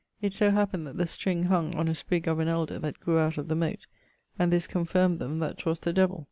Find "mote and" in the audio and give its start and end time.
3.55-4.51